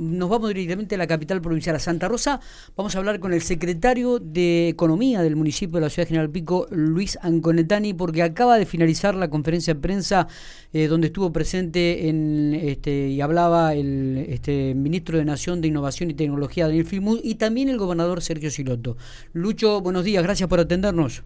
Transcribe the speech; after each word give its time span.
nos 0.00 0.30
vamos 0.30 0.48
directamente 0.48 0.94
a 0.94 0.98
la 0.98 1.06
capital 1.06 1.42
provincial, 1.42 1.76
a 1.76 1.78
Santa 1.78 2.08
Rosa. 2.08 2.40
Vamos 2.74 2.94
a 2.94 2.98
hablar 2.98 3.20
con 3.20 3.34
el 3.34 3.42
secretario 3.42 4.18
de 4.18 4.68
Economía 4.68 5.20
del 5.22 5.36
municipio 5.36 5.76
de 5.76 5.82
la 5.82 5.90
ciudad 5.90 6.08
General 6.08 6.30
Pico, 6.30 6.66
Luis 6.70 7.18
Anconetani, 7.20 7.92
porque 7.92 8.22
acaba 8.22 8.58
de 8.58 8.64
finalizar 8.64 9.14
la 9.14 9.28
conferencia 9.28 9.74
de 9.74 9.80
prensa 9.80 10.26
eh, 10.72 10.86
donde 10.86 11.08
estuvo 11.08 11.32
presente 11.32 12.08
en, 12.08 12.54
este, 12.54 13.08
y 13.08 13.20
hablaba 13.20 13.74
el 13.74 14.24
este, 14.28 14.74
ministro 14.74 15.18
de 15.18 15.24
Nación 15.26 15.60
de 15.60 15.68
Innovación 15.68 16.10
y 16.10 16.14
Tecnología, 16.14 16.66
Daniel 16.66 16.86
Filmud, 16.86 17.20
y 17.22 17.34
también 17.34 17.68
el 17.68 17.76
gobernador 17.76 18.22
Sergio 18.22 18.50
Siloto. 18.50 18.96
Lucho, 19.34 19.82
buenos 19.82 20.04
días, 20.04 20.22
gracias 20.22 20.48
por 20.48 20.60
atendernos. 20.60 21.22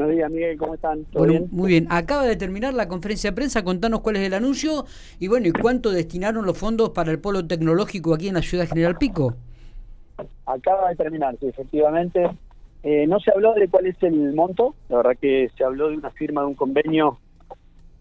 Buenos 0.00 0.16
días, 0.16 0.30
Miguel, 0.30 0.56
¿cómo 0.56 0.74
están? 0.76 1.04
Muy 1.50 1.68
bien. 1.68 1.86
Acaba 1.90 2.24
de 2.24 2.34
terminar 2.34 2.72
la 2.72 2.88
conferencia 2.88 3.32
de 3.32 3.36
prensa, 3.36 3.62
contanos 3.62 4.00
cuál 4.00 4.16
es 4.16 4.22
el 4.22 4.32
anuncio 4.32 4.86
y 5.18 5.28
bueno, 5.28 5.46
¿y 5.46 5.52
cuánto 5.52 5.90
destinaron 5.90 6.46
los 6.46 6.56
fondos 6.56 6.88
para 6.88 7.10
el 7.10 7.18
polo 7.18 7.46
tecnológico 7.46 8.14
aquí 8.14 8.28
en 8.28 8.34
la 8.36 8.40
ciudad 8.40 8.66
General 8.66 8.96
Pico? 8.96 9.34
Acaba 10.46 10.88
de 10.88 10.96
terminar, 10.96 11.36
sí, 11.38 11.48
efectivamente. 11.48 12.30
Eh, 12.82 13.06
no 13.06 13.20
se 13.20 13.30
habló 13.30 13.52
de 13.52 13.68
cuál 13.68 13.88
es 13.88 14.02
el 14.02 14.32
monto, 14.32 14.74
la 14.88 14.96
verdad 14.96 15.18
que 15.20 15.50
se 15.54 15.64
habló 15.64 15.90
de 15.90 15.98
una 15.98 16.10
firma 16.12 16.40
de 16.40 16.46
un 16.46 16.54
convenio 16.54 17.18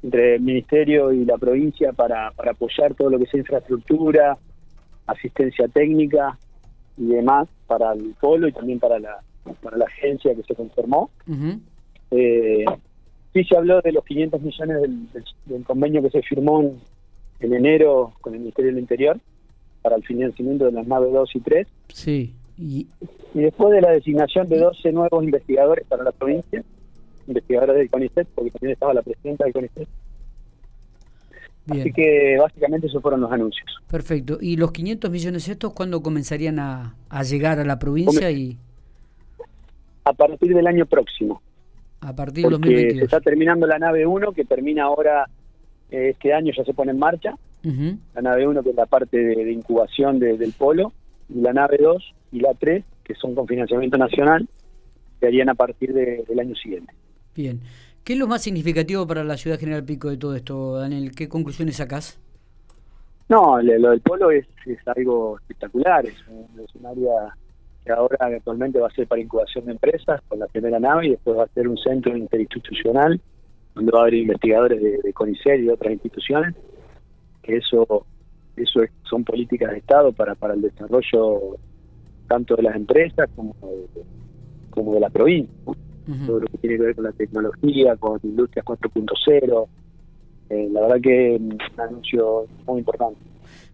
entre 0.02 0.36
el 0.36 0.42
Ministerio 0.42 1.12
y 1.12 1.26
la 1.26 1.38
provincia 1.38 1.92
para, 1.92 2.32
para 2.32 2.52
apoyar 2.52 2.94
todo 2.94 3.10
lo 3.10 3.20
que 3.20 3.26
sea 3.26 3.42
infraestructura, 3.42 4.38
asistencia 5.06 5.68
técnica 5.68 6.40
y 6.96 7.08
demás 7.08 7.50
para 7.68 7.92
el 7.92 8.16
polo 8.22 8.48
y 8.48 8.54
también 8.54 8.80
para 8.80 9.00
la, 9.00 9.20
para 9.62 9.76
la 9.76 9.84
agencia 9.84 10.34
que 10.34 10.44
se 10.44 10.56
conformó. 10.56 11.10
Eh, 12.12 12.66
sí 13.34 13.44
se 13.44 13.58
habló 13.58 13.82
de 13.82 13.92
los 13.92 14.04
500 14.06 14.42
millones 14.42 14.82
del, 15.46 15.64
convenio 15.64 16.02
que 16.02 16.10
se 16.10 16.22
firmó 16.22 16.62
en, 17.40 17.54
enero 17.54 18.14
con 18.22 18.34
el 18.34 18.40
Ministerio 18.40 18.72
del 18.72 18.80
Interior 18.80 19.20
para 19.82 19.96
el 19.96 20.04
financiamiento 20.04 20.66
de 20.66 20.72
las 20.72 20.88
naves 20.88 21.12
2 21.14 21.36
y 21.36 21.40
3. 21.40 21.68
Sí. 21.90 22.36
Y, 22.58 22.88
después 23.34 23.72
de 23.74 23.82
la 23.82 23.92
designación 23.92 24.50
de 24.50 24.60
12 24.60 24.92
nuevos 24.92 25.24
investigadores 25.24 25.86
para 25.88 26.04
la 26.04 26.12
provincia, 26.12 26.64
investigadores 27.28 27.78
del 27.78 27.90
CONICET, 27.90 28.28
porque 28.36 28.52
también 28.52 28.74
estaba 28.74 28.94
la 28.94 29.02
presidenta 29.02 29.46
del 29.46 29.54
CONICET. 29.54 29.88
Así 31.70 31.94
que 31.94 32.36
básicamente 32.40 32.88
esos 32.88 33.02
fueron 33.02 33.22
los 33.22 33.32
anuncios. 33.32 33.68
Perfecto. 33.90 34.40
¿Y 34.42 34.58
los 34.58 34.72
500 34.72 35.12
millones 35.12 35.48
estos 35.48 35.72
cuándo 35.74 36.02
comenzarían 36.02 36.58
a, 36.58 36.96
a 37.10 37.24
llegar 37.24 37.60
a 37.60 37.64
la 37.64 37.78
provincia? 37.78 38.32
y 38.32 38.58
a 40.04 40.14
partir 40.14 40.56
del 40.56 40.66
año 40.66 40.86
próximo. 40.88 41.42
A 42.02 42.16
partir 42.16 42.44
del 42.44 42.52
2022. 42.54 42.98
Se 42.98 43.06
está 43.06 43.20
terminando 43.20 43.68
la 43.68 43.80
nave 43.80 44.06
1, 44.06 44.32
que 44.32 44.46
termina 44.46 44.84
ahora, 44.84 45.28
eh, 45.92 46.10
este 46.10 46.34
año 46.34 46.54
ya 46.56 46.64
se 46.64 46.74
pone 46.74 46.92
en 46.92 47.00
marcha. 47.00 47.36
La 47.62 48.22
nave 48.22 48.48
1, 48.48 48.64
que 48.64 48.70
es 48.70 48.76
la 48.76 48.86
parte 48.86 49.18
de, 49.18 49.52
incubación 49.52 50.18
del 50.20 50.54
polo, 50.58 50.94
y 51.28 51.42
la 51.42 51.52
nave 51.52 51.78
2 51.82 52.16
y 52.32 52.40
la 52.40 52.54
3, 52.54 52.86
que 53.04 53.16
son 53.16 53.36
con 53.36 53.48
financiamiento 53.48 53.98
nacional, 53.98 54.48
se 55.20 55.28
harían 55.28 55.50
a 55.50 55.56
partir 55.56 55.94
del 55.94 56.40
año 56.40 56.56
siguiente. 56.56 56.94
Bien. 57.36 57.60
¿Qué 58.06 58.14
es 58.14 58.20
lo 58.20 58.28
más 58.28 58.42
significativo 58.42 59.06
para 59.06 59.26
la 59.26 59.36
ciudad 59.36 59.60
General 59.60 59.84
Pico 59.84 60.10
de 60.10 60.18
todo 60.18 60.36
esto, 60.36 60.78
Daniel? 60.78 61.12
¿Qué 61.14 61.28
conclusiones 61.28 61.76
sacás? 61.76 62.18
No, 63.28 63.62
lo, 63.62 63.92
del 63.92 64.00
polo 64.00 64.32
es, 64.32 64.48
algo 64.86 65.38
espectacular, 65.38 66.06
es 66.06 66.16
un 66.28 66.86
área 66.86 67.36
que 67.86 67.92
ahora 67.92 68.18
actualmente 68.22 68.80
va 68.80 68.88
a 68.88 68.92
ser 68.92 69.08
para 69.08 69.22
incubación 69.22 69.66
de 69.66 69.72
empresas 69.72 70.22
con 70.28 70.40
la 70.40 70.48
primera 70.48 70.80
nave 70.80 71.08
y 71.08 71.10
después 71.12 71.38
va 71.38 71.44
a 71.44 71.48
ser 71.48 71.68
un 71.68 71.78
centro 71.78 72.16
interinstitucional 72.16 73.20
donde 73.76 73.92
va 73.92 74.00
a 74.00 74.02
haber 74.04 74.16
investigadores 74.16 74.82
de, 74.82 75.00
de 75.02 75.14
CONICET 75.14 75.60
y 75.60 75.66
de 75.66 75.72
otras 75.74 75.94
instituciones, 75.94 76.56
que 77.42 77.58
eso 77.58 78.06
eso 78.62 78.82
son 79.04 79.24
políticas 79.24 79.72
de 79.72 79.78
Estado 79.78 80.12
para, 80.12 80.36
para 80.36 80.54
el 80.54 80.62
desarrollo 80.62 81.58
tanto 82.28 82.56
de 82.56 82.64
las 82.64 82.76
empresas 82.76 83.30
como 83.36 83.56
de, 83.62 84.04
como 84.70 84.94
de 84.94 85.00
la 85.00 85.10
provincia. 85.10 85.54
Todo 86.26 86.40
lo 86.40 86.48
que 86.48 86.58
tiene 86.58 86.78
que 86.78 86.84
ver 86.86 86.96
con 86.96 87.04
la 87.04 87.12
tecnología, 87.12 87.96
con 87.98 88.20
Industrias 88.24 88.66
4.0. 88.66 89.68
Eh, 90.50 90.70
la 90.72 90.82
verdad 90.82 91.02
que 91.02 91.36
es 91.36 91.42
un 91.42 91.60
anuncio 91.78 92.48
muy 92.66 92.80
importante 92.80 93.20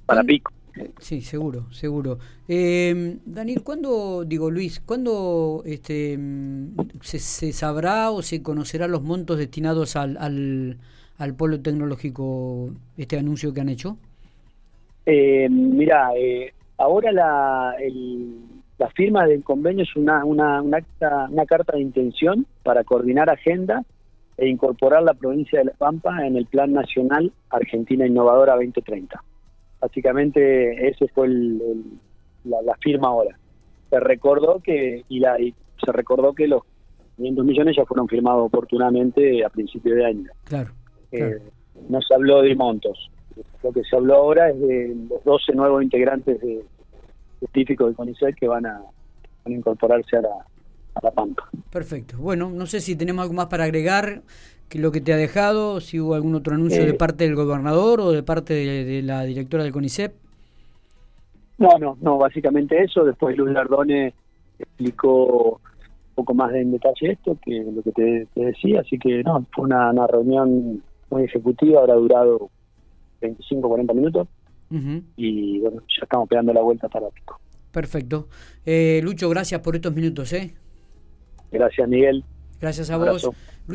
para 0.06 0.22
Pico. 0.22 0.52
Sí, 1.00 1.22
seguro, 1.22 1.72
seguro. 1.72 2.18
Eh, 2.48 3.18
Daniel, 3.26 3.64
¿cuándo, 3.64 4.26
digo 4.26 4.52
Luis, 4.52 4.82
cuándo 4.82 5.64
este, 5.66 6.18
se, 7.02 7.54
sabrá 7.54 8.12
o 8.12 8.22
se 8.22 8.44
conocerá 8.44 8.88
los 8.88 9.02
montos 9.02 9.38
destinados 9.38 9.96
al, 9.96 10.18
al, 11.18 11.34
polo 11.36 11.62
tecnológico, 11.62 12.72
este 12.98 13.18
anuncio 13.18 13.54
que 13.54 13.62
han 13.62 13.70
hecho? 13.70 13.98
Eh, 15.06 15.48
mira, 15.50 16.10
eh, 16.18 16.54
ahora 16.78 17.12
la, 17.12 17.76
la 18.78 18.90
firma 18.90 19.26
del 19.26 19.44
convenio 19.44 19.84
es 19.84 19.96
una, 19.96 20.26
una, 20.26 20.62
una, 20.62 20.80
una 21.30 21.46
carta 21.46 21.74
de 21.74 21.82
intención 21.82 22.46
para 22.64 22.84
coordinar 22.84 23.30
agenda 23.30 23.84
e 24.38 24.50
incorporar 24.50 25.04
la 25.04 25.14
provincia 25.14 25.60
de 25.60 25.66
La 25.66 25.74
Pampa 25.74 26.26
en 26.26 26.36
el 26.36 26.46
Plan 26.48 26.74
Nacional 26.74 27.32
Argentina 27.50 28.06
Innovadora 28.06 28.56
2030 28.56 29.24
básicamente 29.86 30.88
ese 30.88 31.08
fue 31.10 31.28
la, 32.44 32.76
firma 32.82 33.10
ahora. 33.10 33.38
Se 33.90 34.00
recordó 34.00 34.60
que 34.60 35.04
y, 35.08 35.20
la, 35.20 35.38
se 35.38 35.92
recordó 35.92 36.34
que 36.34 36.48
los 36.48 36.64
500 37.18 37.46
millones 37.46 37.76
ya 37.78 37.86
fueron 37.86 38.08
firmados 38.08 38.48
oportunamente 38.48 39.46
a 39.46 39.50
principio 39.50 39.96
de 39.96 40.06
año. 40.06 40.32
Claro, 40.46 40.72
eh, 41.12 41.40
No 41.88 42.02
se 42.02 42.14
habló 42.16 42.42
de 42.42 42.56
montos. 42.56 43.12
Lo 43.64 43.72
que 43.72 43.84
se 43.84 43.96
habló 43.96 44.16
ahora 44.16 44.50
es 44.50 44.60
de 44.60 44.96
los 45.10 45.24
12 45.24 45.54
nuevos 45.54 45.84
integrantes 45.84 46.42
de, 46.42 46.64
científicos 47.40 47.90
de 47.90 47.96
CONICET 47.96 48.36
que 48.36 48.48
van 48.48 48.66
a, 48.66 48.82
incorporarse 49.46 50.18
a 50.18 50.22
la, 50.22 50.46
a 50.96 51.00
la 51.04 51.12
Pampa. 51.12 51.48
Perfecto. 51.72 52.18
Bueno, 52.18 52.50
no 52.50 52.66
sé 52.66 52.80
si 52.82 52.96
tenemos 52.96 53.22
algo 53.22 53.36
más 53.36 53.46
para 53.46 53.66
agregar 53.66 54.24
que 54.70 54.80
lo 54.80 54.92
que 54.92 55.02
te 55.02 55.14
ha 55.14 55.18
dejado, 55.18 55.80
si 55.80 56.00
hubo 56.00 56.16
algún 56.16 56.36
otro 56.36 56.56
anuncio 56.56 56.84
de 56.84 56.92
eh. 56.92 56.94
parte 56.94 57.26
del 57.26 57.36
gobernador 57.36 58.02
o 58.02 58.12
de 58.12 58.24
parte 58.24 58.54
de, 58.54 59.02
la 59.02 59.24
directora 59.24 59.64
del 59.64 59.74
CONICEP. 59.74 60.14
No, 61.58 61.78
no, 61.80 61.98
no, 62.02 62.18
básicamente 62.18 62.82
eso. 62.84 63.04
Después 63.04 63.38
Luis 63.38 63.54
Lardone 63.54 64.14
explicó 64.60 65.52
un 65.54 66.16
poco 66.16 66.34
más 66.34 66.54
en 66.54 66.72
detalle 66.72 67.12
esto, 67.12 67.38
que 67.44 67.64
lo 67.64 67.82
que 67.82 67.92
te, 67.92 68.28
decía, 68.36 68.82
así 68.82 68.98
que 68.98 69.24
no, 69.24 69.46
fue 69.54 69.66
una, 69.66 70.08
reunión 70.08 70.82
muy 71.10 71.24
ejecutiva, 71.24 71.82
habrá 71.82 71.96
durado 71.96 72.50
25, 73.22 73.68
40 73.68 73.94
minutos 73.94 74.28
y 75.16 75.60
bueno, 75.60 75.82
ya 75.88 76.04
estamos 76.04 76.28
pegando 76.28 76.52
la 76.52 76.62
vuelta 76.62 76.90
para 76.90 77.08
Pico. 77.10 77.40
Perfecto. 77.72 78.28
Eh, 78.66 79.00
Lucho, 79.04 79.30
gracias 79.30 79.62
por 79.62 79.76
estos 79.76 79.94
minutos. 79.94 80.32
¿eh? 80.34 80.54
Gracias, 81.52 81.88
Miguel. 81.88 82.24
Gracias 82.60 82.90
a 82.90 82.98
vos. 82.98 83.30